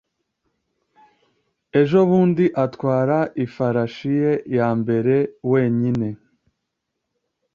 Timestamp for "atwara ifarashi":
2.65-4.11